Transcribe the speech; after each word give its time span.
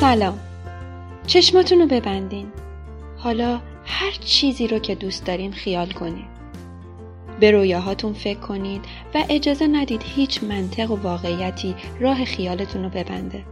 سلام. 0.00 0.38
چشماتون 1.26 1.80
رو 1.80 1.86
ببندین. 1.86 2.46
حالا 3.16 3.60
هر 3.84 4.10
چیزی 4.10 4.66
رو 4.66 4.78
که 4.78 4.94
دوست 4.94 5.26
دارین 5.26 5.52
خیال 5.52 5.90
کنید 5.90 6.24
به 7.40 7.50
رویاهاتون 7.50 8.12
فکر 8.12 8.38
کنید 8.38 8.84
و 9.14 9.24
اجازه 9.28 9.66
ندید 9.66 10.02
هیچ 10.04 10.42
منطق 10.44 10.90
و 10.90 10.96
واقعیتی 10.96 11.74
راه 12.00 12.24
خیالتون 12.24 12.82
رو 12.82 12.88
ببنده. 12.88 13.44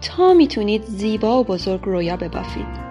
تا 0.00 0.34
می‌تونید 0.34 0.84
زیبا 0.84 1.40
و 1.40 1.44
بزرگ 1.44 1.80
رویا 1.84 2.16
ببافید. 2.16 2.87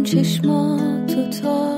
ببند 0.00 0.06
چشماتو 0.06 1.30
تا 1.30 1.69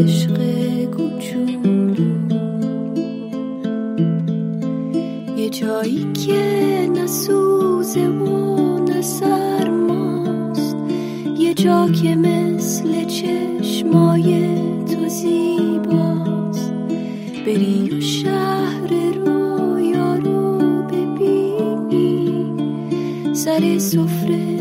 عشق 0.00 0.36
کوچولو. 0.84 2.10
یه 5.36 5.48
جایی 5.50 6.06
که 6.26 6.42
نسوزه 6.94 8.08
و 8.08 8.78
نسرماست 8.84 10.76
یه 11.38 11.54
جا 11.54 11.88
که 11.88 12.16
مثل 12.16 13.04
چشمای 13.04 14.54
تو 14.86 15.08
زیباست. 15.08 16.72
بری 17.46 17.90
و 17.90 18.00
شهر 18.00 18.90
رویا 19.14 20.14
رو 20.14 20.58
ببینی. 20.82 22.44
سر 23.34 23.78
سفره 23.78 24.59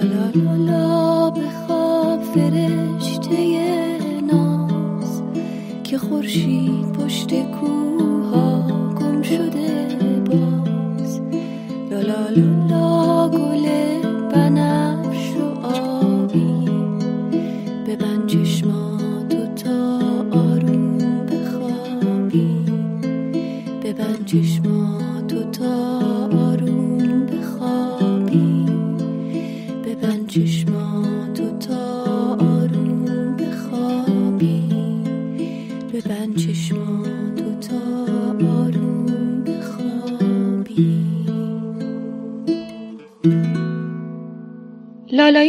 لا 0.00 0.06
لا 0.06 0.30
لا 0.34 0.56
لا 0.56 1.30
بخواب 1.30 2.22
فرشته 2.22 3.36
ناز 4.20 5.22
که 5.84 5.98
خورشید 5.98 6.92
پشت 6.92 7.34
کوها 7.34 7.89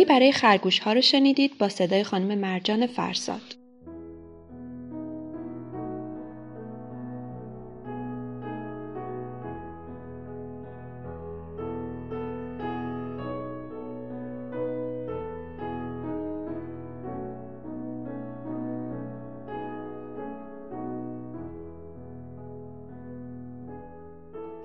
برای 0.05 0.31
خرگوش 0.31 0.79
ها 0.79 0.93
رو 0.93 1.01
شنیدید 1.01 1.57
با 1.57 1.69
صدای 1.69 2.03
خانم 2.03 2.37
مرجان 2.37 2.87
فرساد. 2.87 3.60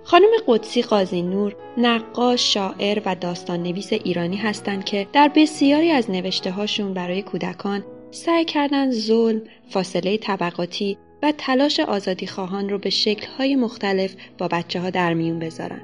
خانم 0.08 0.28
قدسی 0.46 0.82
قاضی 0.82 1.22
نور 1.22 1.56
نقاش، 1.76 2.54
شاعر 2.54 3.02
و 3.06 3.14
داستان 3.14 3.62
نویس 3.62 3.92
ایرانی 3.92 4.36
هستند 4.36 4.84
که 4.84 5.06
در 5.12 5.30
بسیاری 5.36 5.90
از 5.90 6.10
نوشته 6.10 6.50
هاشون 6.50 6.94
برای 6.94 7.22
کودکان 7.22 7.84
سعی 8.10 8.44
کردند 8.44 8.92
ظلم، 8.92 9.42
فاصله 9.70 10.16
طبقاتی 10.16 10.98
و 11.22 11.32
تلاش 11.38 11.80
آزادی 11.80 12.26
خواهان 12.26 12.68
رو 12.68 12.78
به 12.78 12.90
شکلهای 12.90 13.56
مختلف 13.56 14.14
با 14.38 14.48
بچه 14.48 14.80
ها 14.80 14.90
در 14.90 15.14
میون 15.14 15.38
بذارن. 15.38 15.82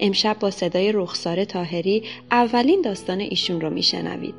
امشب 0.00 0.38
با 0.38 0.50
صدای 0.50 0.92
رخسار 0.92 1.44
تاهری 1.44 2.02
اولین 2.30 2.82
داستان 2.82 3.20
ایشون 3.20 3.60
رو 3.60 3.70
میشنوید. 3.70 4.34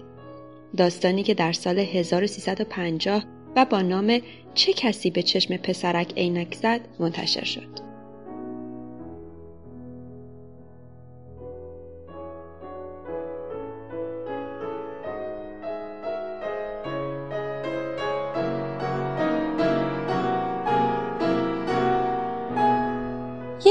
داستانی 0.78 1.24
که 1.24 1.34
در 1.34 1.54
سال 1.54 1.80
1350 1.80 3.24
و 3.56 3.66
با 3.66 3.81
نام 3.81 4.19
چه 4.54 4.74
کسی 4.74 5.10
به 5.10 5.24
چشم 5.24 5.57
پسرک 5.57 6.13
عینک 6.18 6.56
زد 6.56 6.81
منتشر 7.00 7.44
شد. 7.44 7.94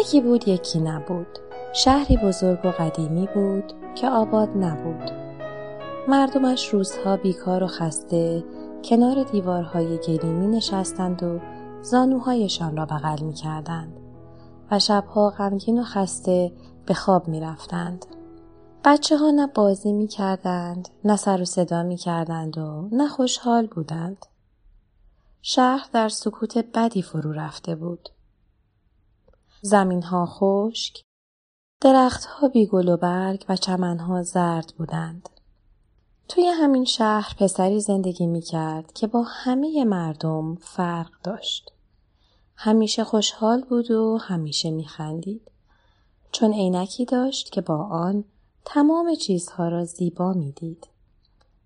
یکی 0.05 0.21
بود 0.21 0.49
یکی 0.49 0.81
نبود 0.81 1.27
شهری 1.73 2.17
بزرگ 2.17 2.65
و 2.65 2.69
قدیمی 2.69 3.29
بود 3.35 3.73
که 3.95 4.09
آباد 4.09 4.49
نبود 4.57 5.11
مردمش 6.09 6.69
روزها 6.69 7.17
بیکار 7.17 7.63
و 7.63 7.67
خسته 7.67 8.45
کنار 8.85 9.23
دیوارهای 9.23 9.99
گلیمی 9.99 10.47
نشستند 10.47 11.23
و 11.23 11.41
زانوهایشان 11.83 12.77
را 12.77 12.87
بغل 12.87 13.23
می 13.23 13.35
کردند 13.35 14.01
و 14.71 14.79
شبها 14.79 15.31
غمگین 15.31 15.79
و 15.79 15.85
خسته 15.85 16.53
به 16.87 16.95
خواب 16.95 17.29
می 17.29 17.41
رفتند. 17.41 18.07
بچه 18.85 19.17
ها 19.17 19.31
نه 19.31 19.47
بازی 19.47 19.93
می 19.93 20.07
کردند، 20.07 20.89
نه 21.05 21.17
سر 21.17 21.43
و 21.43 21.45
صدا 21.45 21.83
می 21.83 21.97
کردند 21.97 22.59
و 22.59 22.89
نه 22.93 23.09
خوشحال 23.09 23.67
بودند. 23.67 24.27
شهر 25.43 25.87
در 25.93 26.09
سکوت 26.09 26.59
بدی 26.75 27.03
فرو 27.03 27.33
رفته 27.33 27.75
بود. 27.75 28.09
زمین 29.67 30.03
ها 30.03 30.27
خشک، 30.27 31.03
درختها 31.81 32.49
بیگل 32.49 32.89
و 32.89 32.97
برگ 32.97 33.45
و 33.49 33.57
چمنها 33.57 34.23
زرد 34.23 34.75
بودند. 34.79 35.29
توی 36.29 36.47
همین 36.47 36.85
شهر 36.85 37.35
پسری 37.39 37.81
زندگی 37.81 38.27
می 38.27 38.41
کرد 38.41 38.93
که 38.93 39.07
با 39.07 39.23
همه 39.23 39.85
مردم 39.85 40.55
فرق 40.55 41.11
داشت. 41.23 41.73
همیشه 42.57 43.05
خوشحال 43.05 43.63
بود 43.63 43.91
و 43.91 44.19
همیشه 44.19 44.71
می 44.71 44.85
خندید. 44.85 45.51
چون 46.33 46.53
عینکی 46.53 47.05
داشت 47.05 47.53
که 47.53 47.61
با 47.61 47.77
آن 47.85 48.25
تمام 48.65 49.15
چیزها 49.15 49.69
را 49.69 49.85
زیبا 49.85 50.33
می 50.33 50.53
دید. 50.53 50.87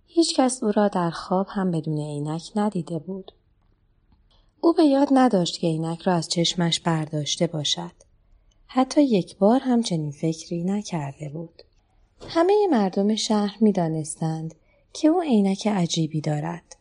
هیچ 0.06 0.36
کس 0.36 0.62
او 0.62 0.72
را 0.72 0.88
در 0.88 1.10
خواب 1.10 1.46
هم 1.50 1.70
بدون 1.70 1.98
عینک 1.98 2.52
ندیده 2.56 2.98
بود. 2.98 3.32
او 4.60 4.72
به 4.72 4.84
یاد 4.84 5.08
نداشت 5.12 5.60
که 5.60 5.66
عینک 5.66 6.02
را 6.02 6.14
از 6.14 6.28
چشمش 6.28 6.80
برداشته 6.80 7.46
باشد. 7.46 7.92
حتی 8.66 9.02
یک 9.02 9.36
بار 9.36 9.60
هم 9.60 9.82
چنین 9.82 10.10
فکری 10.10 10.64
نکرده 10.64 11.28
بود. 11.28 11.62
همه 12.28 12.54
مردم 12.70 13.14
شهر 13.14 13.56
می 13.60 13.72
دانستند 13.72 14.54
که 14.92 15.08
او 15.08 15.20
عینک 15.20 15.66
عجیبی 15.66 16.20
دارد 16.20 16.76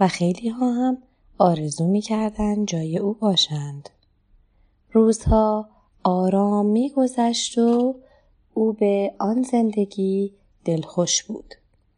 و 0.00 0.08
خیلی 0.08 0.48
ها 0.48 0.72
هم 0.72 0.98
آرزو 1.38 1.86
می 1.86 2.00
کردند 2.00 2.68
جای 2.68 2.98
او 2.98 3.12
باشند. 3.14 3.88
روزها 4.92 5.68
آرام 6.04 6.66
می 6.66 6.90
گذشت 6.90 7.58
و 7.58 7.94
او 8.54 8.72
به 8.72 9.14
آن 9.18 9.42
زندگی 9.42 10.32
دلخوش 10.64 11.22
بود 11.22 11.54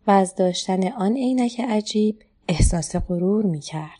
و 0.06 0.10
از 0.10 0.34
داشتن 0.34 0.92
آن 0.92 1.14
عینک 1.14 1.60
عجیب 1.60 2.22
احساس 2.48 2.96
غرور 2.96 3.44
می 3.44 3.60
کرد. 3.60 3.97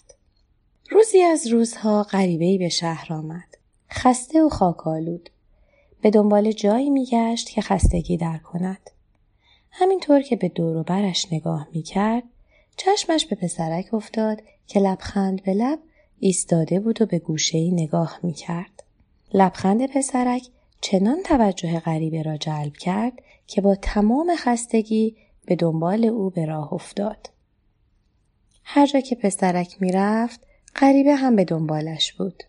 روزی 0.99 1.23
از 1.23 1.47
روزها 1.47 2.03
غریبهای 2.03 2.59
به 2.59 2.69
شهر 2.69 3.13
آمد. 3.13 3.57
خسته 3.91 4.43
و 4.43 4.49
خاکالود. 4.49 5.31
به 6.03 6.11
دنبال 6.11 6.53
جایی 6.53 6.91
میگشت 6.91 7.51
که 7.51 7.61
خستگی 7.61 8.17
در 8.17 8.39
کند. 8.39 8.91
همینطور 9.71 10.23
که 10.23 10.37
به 10.37 10.49
دور 10.49 10.77
و 10.77 10.83
برش 10.83 11.33
نگاه 11.33 11.69
می‌کرد 11.73 12.23
چشمش 12.77 13.27
به 13.27 13.37
پسرک 13.37 13.95
افتاد 13.95 14.43
که 14.67 14.81
لبخند 14.81 15.43
به 15.43 15.55
لب 15.55 15.79
ایستاده 16.21 16.81
بود 16.81 17.03
و 17.03 17.07
به 17.07 17.19
گوشه 17.19 17.71
نگاه 17.71 18.19
می‌کرد. 18.23 18.83
لبخند 19.35 19.87
پسرک 19.87 20.49
چنان 20.81 21.23
توجه 21.23 21.81
غریبه 21.81 22.23
را 22.23 22.37
جلب 22.37 22.77
کرد 22.77 23.23
که 23.47 23.61
با 23.61 23.75
تمام 23.75 24.37
خستگی 24.37 25.17
به 25.47 25.57
دنبال 25.57 26.05
او 26.05 26.31
به 26.31 26.45
راه 26.45 26.73
افتاد. 26.73 27.31
هر 28.65 28.87
جا 28.87 29.01
که 29.01 29.15
پسرک 29.15 29.77
می‌رفت 29.81 30.48
غریبه 30.81 31.15
هم 31.15 31.37
به 31.37 31.45
دنبالش 31.45 32.13
بود. 32.13 32.45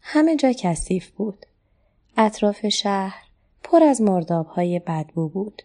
همه 0.00 0.36
جا 0.36 0.52
کثیف 0.52 1.10
بود. 1.10 1.46
اطراف 2.16 2.68
شهر 2.68 3.22
پر 3.62 3.82
از 3.82 4.00
مرداب 4.00 4.46
های 4.46 4.78
بدبو 4.78 5.28
بود. 5.28 5.62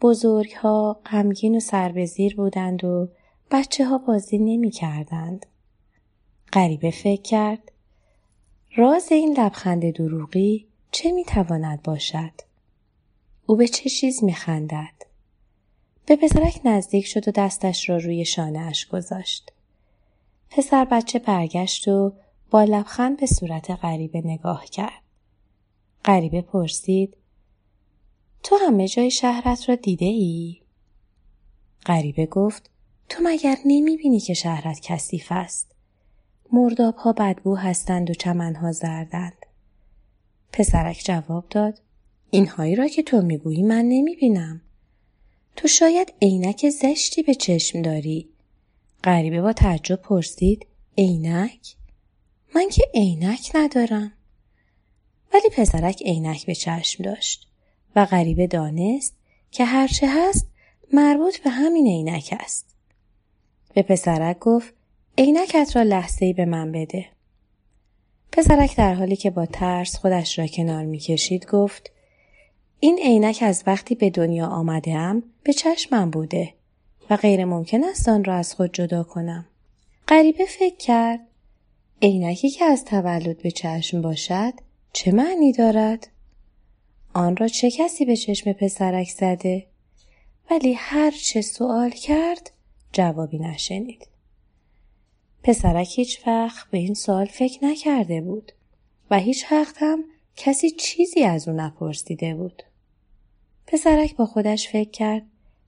بزرگ 0.00 0.52
ها 0.52 1.00
غمگین 1.06 1.56
و 1.56 1.60
سربزیر 1.60 2.36
بودند 2.36 2.84
و 2.84 3.08
بچه 3.50 3.84
ها 3.84 3.98
بازی 3.98 4.38
نمی 4.38 4.70
کردند. 4.70 5.46
غریبه 6.52 6.90
فکر 6.90 7.22
کرد 7.22 7.72
راز 8.76 9.12
این 9.12 9.40
لبخند 9.40 9.90
دروغی 9.90 10.66
چه 10.90 11.12
می 11.12 11.24
تواند 11.24 11.82
باشد؟ 11.82 12.32
او 13.46 13.56
به 13.56 13.68
چه 13.68 13.90
چیز 13.90 14.24
می 14.24 14.34
خندد؟ 14.34 15.06
به 16.06 16.16
پسرک 16.16 16.60
نزدیک 16.64 17.06
شد 17.06 17.28
و 17.28 17.30
دستش 17.30 17.88
را 17.88 17.96
روی 17.96 18.24
شانه 18.24 18.58
اش 18.58 18.86
گذاشت. 18.86 19.51
پسر 20.56 20.84
بچه 20.84 21.18
برگشت 21.18 21.88
و 21.88 22.12
با 22.50 22.64
لبخند 22.64 23.20
به 23.20 23.26
صورت 23.26 23.70
غریبه 23.70 24.22
نگاه 24.24 24.64
کرد. 24.64 25.02
غریبه 26.04 26.42
پرسید 26.42 27.16
تو 28.42 28.56
همه 28.66 28.88
جای 28.88 29.10
شهرت 29.10 29.68
را 29.68 29.74
دیده 29.74 30.04
ای؟ 30.04 30.60
غریبه 31.86 32.26
گفت 32.26 32.70
تو 33.08 33.22
مگر 33.24 33.56
نمی 33.64 33.96
بینی 33.96 34.20
که 34.20 34.34
شهرت 34.34 34.80
کثیف 34.80 35.26
است؟ 35.30 35.74
مرداب 36.52 36.96
ها 36.96 37.12
بدبو 37.12 37.56
هستند 37.56 38.10
و 38.10 38.14
چمنها 38.14 38.72
زردند. 38.72 39.46
پسرک 40.52 41.02
جواب 41.04 41.48
داد 41.50 41.80
اینهایی 42.30 42.76
را 42.76 42.88
که 42.88 43.02
تو 43.02 43.22
می‌گویی 43.22 43.62
من 43.62 43.84
نمی 43.84 44.16
بینم. 44.16 44.60
تو 45.56 45.68
شاید 45.68 46.12
عینک 46.22 46.70
زشتی 46.70 47.22
به 47.22 47.34
چشم 47.34 47.82
داری. 47.82 48.31
غریبه 49.04 49.42
با 49.42 49.52
تعجب 49.52 49.96
پرسید 49.96 50.66
عینک؟ 50.98 51.76
من 52.54 52.68
که 52.68 52.82
عینک 52.94 53.50
ندارم. 53.54 54.12
ولی 55.34 55.48
پسرک 55.56 56.02
عینک 56.02 56.46
به 56.46 56.54
چشم 56.54 57.04
داشت 57.04 57.48
و 57.96 58.04
غریبه 58.04 58.46
دانست 58.46 59.14
که 59.50 59.64
هرچه 59.64 60.06
هست 60.10 60.46
مربوط 60.92 61.38
به 61.38 61.50
همین 61.50 61.86
عینک 61.86 62.34
است. 62.40 62.66
به 63.74 63.82
پسرک 63.82 64.38
گفت 64.38 64.74
عینکت 65.18 65.70
را 65.74 65.82
لحظه 65.82 66.32
به 66.32 66.44
من 66.44 66.72
بده. 66.72 67.06
پسرک 68.32 68.76
در 68.76 68.94
حالی 68.94 69.16
که 69.16 69.30
با 69.30 69.46
ترس 69.46 69.96
خودش 69.96 70.38
را 70.38 70.46
کنار 70.46 70.84
می‌کشید 70.84 71.46
گفت 71.46 71.90
این 72.80 72.98
عینک 73.04 73.38
از 73.42 73.64
وقتی 73.66 73.94
به 73.94 74.10
دنیا 74.10 74.46
آمده 74.46 75.22
به 75.42 75.52
چشمم 75.52 76.10
بوده 76.10 76.54
و 77.10 77.16
غیر 77.16 77.44
ممکن 77.44 77.84
است 77.84 78.08
آن 78.08 78.24
را 78.24 78.34
از 78.34 78.54
خود 78.54 78.72
جدا 78.72 79.02
کنم. 79.02 79.46
غریبه 80.08 80.46
فکر 80.46 80.76
کرد 80.76 81.20
عینکی 82.02 82.50
که 82.50 82.64
از 82.64 82.84
تولد 82.84 83.42
به 83.42 83.50
چشم 83.50 84.02
باشد 84.02 84.52
چه 84.92 85.12
معنی 85.12 85.52
دارد؟ 85.52 86.08
آن 87.14 87.36
را 87.36 87.48
چه 87.48 87.70
کسی 87.70 88.04
به 88.04 88.16
چشم 88.16 88.52
پسرک 88.52 89.10
زده؟ 89.10 89.66
ولی 90.50 90.72
هر 90.72 91.10
چه 91.10 91.40
سوال 91.40 91.90
کرد 91.90 92.50
جوابی 92.92 93.38
نشنید. 93.38 94.08
پسرک 95.42 95.98
هیچ 95.98 96.26
وقت 96.26 96.70
به 96.70 96.78
این 96.78 96.94
سوال 96.94 97.26
فکر 97.26 97.64
نکرده 97.64 98.20
بود 98.20 98.52
و 99.10 99.18
هیچ 99.18 99.52
وقت 99.52 99.76
هم 99.78 100.04
کسی 100.36 100.70
چیزی 100.70 101.22
از 101.22 101.48
او 101.48 101.54
نپرسیده 101.54 102.34
بود. 102.34 102.62
پسرک 103.66 104.16
با 104.16 104.26
خودش 104.26 104.68
فکر 104.68 104.90
کرد 104.90 105.22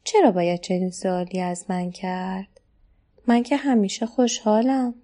چرا 0.04 0.30
باید 0.30 0.60
چنین 0.60 0.90
سوالی 0.90 1.40
از 1.40 1.64
من 1.68 1.90
کرد؟ 1.90 2.60
من 3.26 3.42
که 3.42 3.56
همیشه 3.56 4.06
خوشحالم. 4.06 4.94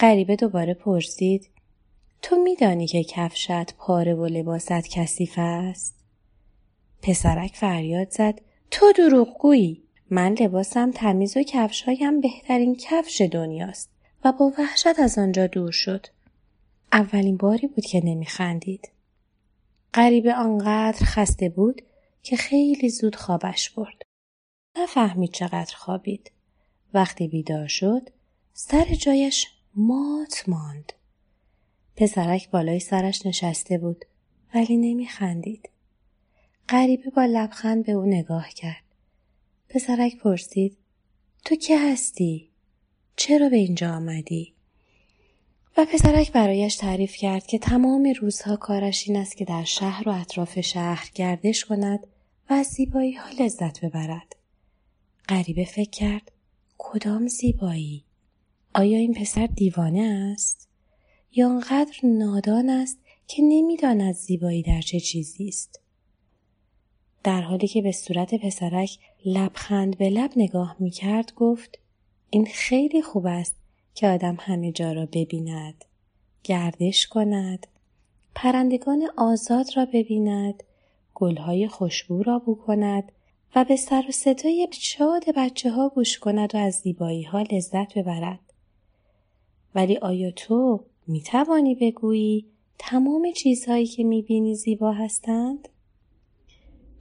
غریبه 0.00 0.36
دوباره 0.36 0.74
پرسید 0.74 1.48
تو 2.22 2.36
میدانی 2.36 2.86
که 2.86 3.04
کفشت 3.04 3.74
پاره 3.74 4.14
و 4.14 4.26
لباست 4.26 4.88
کثیف 4.88 5.34
است؟ 5.36 5.94
پسرک 7.02 7.54
فریاد 7.54 8.10
زد 8.10 8.40
تو 8.70 8.92
دروغگویی 8.92 9.82
من 10.10 10.32
لباسم 10.32 10.90
تمیز 10.90 11.36
و 11.36 11.42
کفشهایم 11.42 12.20
بهترین 12.20 12.76
کفش 12.76 13.20
دنیاست 13.20 13.90
و 14.24 14.32
با 14.32 14.52
وحشت 14.58 14.98
از 14.98 15.18
آنجا 15.18 15.46
دور 15.46 15.70
شد. 15.70 16.06
اولین 16.92 17.36
باری 17.36 17.66
بود 17.66 17.84
که 17.84 18.00
نمیخندید. 18.04 18.90
غریبه 19.94 20.34
آنقدر 20.34 21.04
خسته 21.04 21.48
بود 21.48 21.82
که 22.22 22.36
خیلی 22.36 22.90
زود 22.90 23.16
خوابش 23.16 23.70
برد. 23.70 24.02
نفهمید 24.76 25.32
چقدر 25.32 25.76
خوابید 25.76 26.32
وقتی 26.94 27.28
بیدار 27.28 27.66
شد 27.66 28.10
سر 28.52 28.84
جایش 28.84 29.46
مات 29.74 30.44
ماند. 30.48 30.92
پسرک 31.96 32.50
بالای 32.50 32.80
سرش 32.80 33.26
نشسته 33.26 33.78
بود 33.78 34.04
ولی 34.54 34.76
نمی 34.76 35.06
خندید. 35.06 35.68
غریبه 36.68 37.10
با 37.10 37.24
لبخند 37.24 37.86
به 37.86 37.92
او 37.92 38.06
نگاه 38.06 38.48
کرد. 38.48 38.82
پسرک 39.68 40.16
پرسید 40.16 40.76
تو 41.44 41.54
که 41.54 41.78
هستی؟ 41.78 42.48
چرا 43.16 43.48
به 43.48 43.56
اینجا 43.56 43.94
آمدی؟ 43.94 44.54
و 45.76 45.86
پسرک 45.92 46.32
برایش 46.32 46.76
تعریف 46.76 47.14
کرد 47.16 47.46
که 47.46 47.58
تمام 47.58 48.14
روزها 48.20 48.56
کارش 48.56 49.08
این 49.08 49.16
است 49.16 49.36
که 49.36 49.44
در 49.44 49.64
شهر 49.64 50.08
و 50.08 50.12
اطراف 50.12 50.60
شهر 50.60 51.10
گردش 51.14 51.64
کند 51.64 52.06
و 52.50 52.52
از 52.52 52.66
زیبایی 52.66 53.12
ها 53.12 53.28
لذت 53.40 53.84
ببرد. 53.84 54.36
غریبه 55.28 55.64
فکر 55.64 55.90
کرد 55.90 56.32
کدام 56.78 57.28
زیبایی؟ 57.28 58.04
آیا 58.74 58.98
این 58.98 59.14
پسر 59.14 59.46
دیوانه 59.46 60.32
است؟ 60.34 60.68
یا 61.32 61.48
آنقدر 61.48 61.96
نادان 62.04 62.70
است 62.70 62.98
که 63.26 63.42
نمی‌داند 63.42 64.14
زیبایی 64.14 64.62
در 64.62 64.80
چه 64.80 65.00
چیزی 65.00 65.48
است؟ 65.48 65.80
در 67.24 67.40
حالی 67.42 67.68
که 67.68 67.82
به 67.82 67.92
صورت 67.92 68.34
پسرک 68.34 68.98
لبخند 69.24 69.98
به 69.98 70.10
لب 70.10 70.30
نگاه 70.36 70.76
می 70.78 70.90
کرد 70.90 71.34
گفت 71.34 71.78
این 72.30 72.46
خیلی 72.46 73.02
خوب 73.02 73.26
است 73.26 73.61
که 73.94 74.08
آدم 74.08 74.36
همه 74.40 74.72
جا 74.72 74.92
را 74.92 75.06
ببیند 75.12 75.84
گردش 76.44 77.06
کند 77.06 77.66
پرندگان 78.34 79.08
آزاد 79.16 79.66
را 79.76 79.86
ببیند 79.94 80.62
گلهای 81.14 81.68
خوشبو 81.68 82.22
را 82.22 82.38
بو 82.38 82.54
کند 82.54 83.12
و 83.56 83.64
به 83.64 83.76
سر 83.76 84.04
و 84.08 84.12
صدای 84.12 84.68
شاد 84.72 85.24
بچه 85.36 85.70
ها 85.70 85.88
گوش 85.88 86.18
کند 86.18 86.54
و 86.54 86.58
از 86.58 86.74
زیبایی 86.74 87.22
ها 87.22 87.42
لذت 87.42 87.98
ببرد. 87.98 88.40
ولی 89.74 89.96
آیا 89.96 90.30
تو 90.30 90.84
می 91.06 91.22
توانی 91.22 91.74
بگویی 91.74 92.46
تمام 92.78 93.32
چیزهایی 93.32 93.86
که 93.86 94.04
می 94.04 94.22
بینی 94.22 94.54
زیبا 94.54 94.92
هستند؟ 94.92 95.68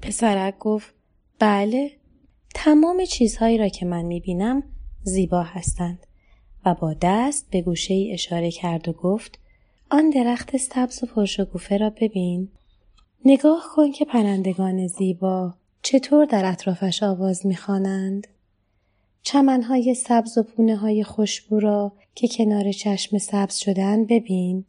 پسرک 0.01 0.57
گفت 0.59 0.93
بله 1.39 1.91
تمام 2.55 3.05
چیزهایی 3.05 3.57
را 3.57 3.67
که 3.67 3.85
من 3.85 4.01
می 4.01 4.19
بینم 4.19 4.63
زیبا 5.03 5.43
هستند 5.43 6.07
و 6.65 6.73
با 6.73 6.95
دست 7.01 7.47
به 7.51 7.61
گوشه 7.61 7.93
ای 7.93 8.13
اشاره 8.13 8.51
کرد 8.51 8.87
و 8.87 8.93
گفت 8.93 9.39
آن 9.91 10.09
درخت 10.09 10.57
سبز 10.57 11.03
و 11.03 11.07
پرشکوفه 11.07 11.77
را 11.77 11.89
ببین. 11.89 12.49
نگاه 13.25 13.63
کن 13.75 13.91
که 13.91 14.05
پرندگان 14.05 14.87
زیبا 14.87 15.53
چطور 15.81 16.25
در 16.25 16.45
اطرافش 16.45 17.03
آواز 17.03 17.45
می‌خوانند. 17.45 18.27
چمنهای 19.23 19.93
سبز 19.93 20.37
و 20.37 20.43
پونه 20.43 20.75
های 20.75 21.03
خوشبو 21.03 21.59
را 21.59 21.91
که 22.15 22.27
کنار 22.27 22.71
چشم 22.71 23.17
سبز 23.17 23.55
شدن 23.55 24.05
ببین. 24.05 24.65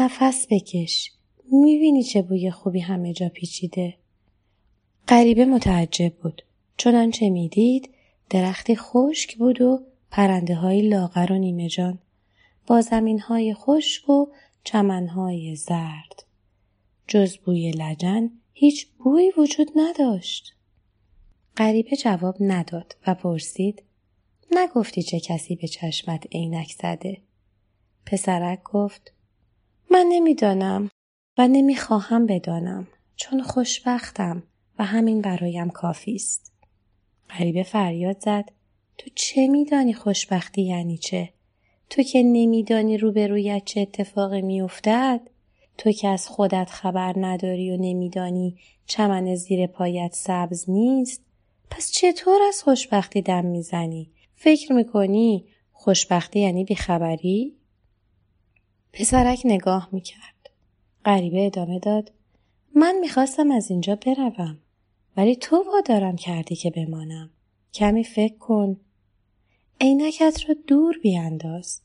نفس 0.00 0.46
بکش. 0.50 1.12
می‌بینی 1.52 2.02
چه 2.02 2.22
بوی 2.22 2.50
خوبی 2.50 2.80
همه 2.80 3.12
جا 3.12 3.28
پیچیده. 3.28 3.94
غریبه 5.08 5.44
متعجب 5.44 6.12
بود. 6.14 6.42
چنانچه 6.76 7.30
می‌دید 7.30 7.90
درختی 8.30 8.76
خشک 8.76 9.36
بود 9.36 9.60
و 9.60 9.80
پرنده 10.16 10.54
های 10.54 10.88
لاغر 10.88 11.32
و 11.32 11.38
نیمه 11.38 11.68
جان 11.68 11.98
با 12.66 12.80
زمین 12.80 13.20
های 13.20 13.54
خشک 13.54 14.08
و 14.08 14.26
چمن 14.64 15.06
های 15.06 15.56
زرد 15.56 16.24
جز 17.08 17.36
بوی 17.36 17.70
لجن 17.70 18.30
هیچ 18.52 18.86
بویی 18.86 19.32
وجود 19.36 19.70
نداشت. 19.76 20.56
غریبه 21.56 21.96
جواب 21.96 22.36
نداد 22.40 22.96
و 23.06 23.14
پرسید 23.14 23.82
نگفتی 24.50 25.02
چه 25.02 25.20
کسی 25.20 25.56
به 25.56 25.68
چشمت 25.68 26.26
عینک 26.32 26.72
زده؟ 26.82 27.22
پسرک 28.06 28.62
گفت 28.62 29.12
من 29.90 30.06
نمی‌دانم 30.08 30.90
و 31.38 31.48
نمی‌خواهم 31.48 32.26
بدانم 32.26 32.88
چون 33.16 33.42
خوشبختم 33.42 34.42
و 34.78 34.84
همین 34.84 35.20
برایم 35.20 35.70
کافی 35.70 36.14
است. 36.14 36.52
غریبه 37.30 37.62
فریاد 37.62 38.20
زد 38.20 38.50
تو 38.98 39.10
چه 39.14 39.48
میدانی 39.48 39.94
خوشبختی 39.94 40.62
یعنی 40.62 40.98
چه؟ 40.98 41.32
تو 41.90 42.02
که 42.02 42.22
نمیدانی 42.22 42.98
روبرویت 42.98 43.64
چه 43.64 43.80
اتفاقی 43.80 44.42
میافتد؟ 44.42 45.20
تو 45.78 45.92
که 45.92 46.08
از 46.08 46.28
خودت 46.28 46.70
خبر 46.70 47.14
نداری 47.16 47.70
و 47.70 47.76
نمیدانی 47.76 48.56
چمن 48.86 49.34
زیر 49.34 49.66
پایت 49.66 50.12
سبز 50.12 50.70
نیست؟ 50.70 51.22
پس 51.70 51.92
چطور 51.92 52.42
از 52.48 52.62
خوشبختی 52.62 53.22
دم 53.22 53.44
می‌زنی؟ 53.44 54.10
فکر 54.34 54.72
می‌کنی 54.72 55.44
خوشبختی 55.72 56.40
یعنی 56.40 56.64
بیخبری؟ 56.64 57.54
پسرک 58.92 59.42
نگاه 59.44 59.88
می‌کرد. 59.92 60.50
غریبه 61.04 61.46
ادامه 61.46 61.78
داد. 61.78 62.12
من 62.74 62.98
می‌خواستم 63.00 63.50
از 63.50 63.70
اینجا 63.70 63.96
بروم 63.96 64.58
ولی 65.16 65.36
تو 65.36 65.64
وادارم 65.72 66.16
کردی 66.16 66.56
که 66.56 66.70
بمانم. 66.70 67.30
کمی 67.74 68.04
فکر 68.04 68.36
کن 68.36 68.80
عینکت 69.80 70.40
را 70.48 70.54
دور 70.66 70.98
بیانداز 71.02 71.80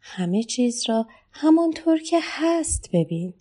همه 0.00 0.42
چیز 0.42 0.88
را 0.88 1.06
همانطور 1.32 1.98
که 1.98 2.18
هست 2.22 2.90
ببین. 2.92 3.34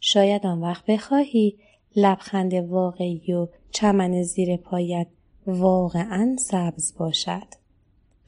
شاید 0.00 0.46
آن 0.46 0.60
وقت 0.60 0.86
بخواهی 0.86 1.56
لبخند 1.96 2.54
واقعی 2.54 3.32
و 3.32 3.48
چمن 3.70 4.22
زیر 4.22 4.56
پایت 4.56 5.06
واقعا 5.46 6.36
سبز 6.38 6.94
باشد. 6.98 7.46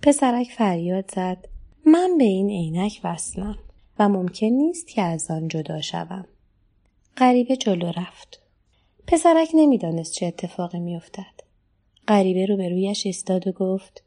پسرک 0.03 0.51
فریاد 0.51 1.11
زد 1.15 1.49
من 1.87 2.19
به 2.19 2.25
این 2.25 2.51
عینک 2.51 3.01
وصلم 3.05 3.59
و 3.99 4.09
ممکن 4.09 4.47
نیست 4.47 4.89
که 4.89 5.03
از 5.03 5.31
آن 5.31 5.49
جدا 5.49 5.81
شوم. 5.81 6.27
غریبه 7.17 7.57
جلو 7.57 7.93
رفت. 7.97 8.41
پسرک 9.07 9.49
نمی‌دانست 9.55 10.13
چه 10.13 10.27
اتفاقی 10.27 10.79
میافتد. 10.79 11.41
غریبه 12.09 12.47
روبرویش 12.47 13.07
ایستاد 13.07 13.47
و 13.47 13.53
گفت 13.53 14.03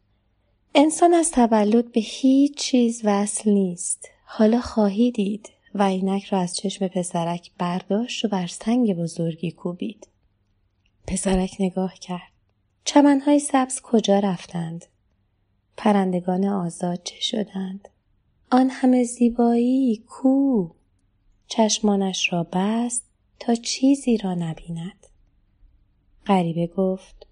انسان 0.76 1.14
از 1.14 1.32
تولد 1.32 1.92
به 1.92 2.02
هیچ 2.02 2.58
چیز 2.58 3.02
وصل 3.04 3.52
نیست. 3.52 4.10
حالا 4.26 4.62
خواهی 4.62 5.12
دید 5.12 5.50
و 5.76 5.84
عینک 5.88 6.24
را 6.24 6.40
از 6.40 6.56
چشم 6.56 6.88
پسرک 6.88 7.52
برداشت 7.58 8.26
و 8.26 8.28
بر 8.28 8.48
سنگ 8.48 8.94
بزرگی 8.94 9.52
کوبید. 9.52 10.08
پسرک 11.08 11.56
نگاه 11.60 11.94
کرد. 11.94 12.32
چمنهای 12.86 13.40
سبز 13.40 13.82
کجا 13.82 14.20
رفتند؟ 14.20 14.86
پرندگان 15.78 16.46
آزاد 16.46 17.04
چه 17.04 17.22
شدند؟ 17.22 17.90
آن 18.52 18.70
همه 18.70 19.04
زیبایی 19.04 20.04
کو؟ 20.08 20.70
چشمانش 21.48 22.34
را 22.34 22.48
بست 22.54 23.04
تا 23.40 23.56
چیزی 23.56 24.18
را 24.18 24.34
نبیند. 24.34 25.08
غریبه 26.26 26.68
گفت 26.68 27.28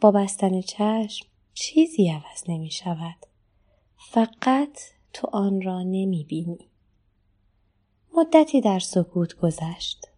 با 0.00 0.10
بستن 0.10 0.60
چشم 0.60 1.29
چیزی 1.62 2.08
عوض 2.08 2.44
نمی 2.48 2.70
شود. 2.70 3.26
فقط 3.96 4.80
تو 5.12 5.28
آن 5.32 5.62
را 5.62 5.82
نمی 5.82 6.24
بینی. 6.24 6.68
مدتی 8.16 8.60
در 8.60 8.78
سکوت 8.78 9.34
گذشت. 9.34 10.08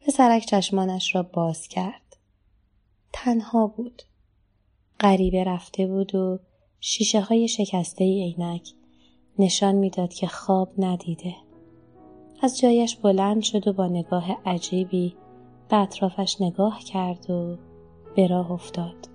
پسرک 0.00 0.44
چشمانش 0.44 1.14
را 1.14 1.22
باز 1.22 1.68
کرد. 1.68 2.16
تنها 3.12 3.66
بود. 3.66 4.02
غریبه 5.00 5.44
رفته 5.44 5.86
بود 5.86 6.14
و 6.14 6.40
شیشه 6.80 7.20
های 7.20 7.48
شکسته 7.48 8.04
عینک 8.04 8.68
نشان 9.38 9.74
می‌داد 9.74 10.14
که 10.14 10.26
خواب 10.26 10.72
ندیده. 10.78 11.34
از 12.42 12.58
جایش 12.58 12.96
بلند 12.96 13.42
شد 13.42 13.68
و 13.68 13.72
با 13.72 13.88
نگاه 13.88 14.32
عجیبی 14.46 15.16
به 15.68 15.76
اطرافش 15.76 16.36
نگاه 16.40 16.80
کرد 16.84 17.30
و 17.30 17.58
به 18.16 18.26
راه 18.26 18.52
افتاد. 18.52 19.13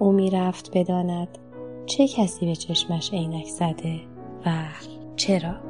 او 0.00 0.12
می‌رفت 0.12 0.70
بداند 0.78 1.38
چه 1.86 2.08
کسی 2.08 2.46
به 2.46 2.56
چشمش 2.56 3.12
عینک 3.12 3.46
زده 3.46 4.00
و 4.46 4.52
چرا؟ 5.16 5.69